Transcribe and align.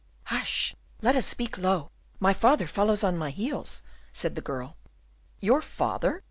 "Hush! 0.23 0.75
let 1.03 1.15
us 1.15 1.27
speak 1.27 1.59
low: 1.59 1.91
my 2.19 2.33
father 2.33 2.65
follows 2.65 3.03
on 3.03 3.19
my 3.19 3.29
heels," 3.29 3.83
said 4.11 4.33
the 4.33 4.41
girl. 4.41 4.75
"Your 5.39 5.61
father?" 5.61 6.19